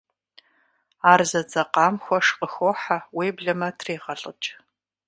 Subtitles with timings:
[1.11, 4.53] Ар зэдзэкъам хуэш къыхохьэ, уеблэмэ трегъэлIыкI.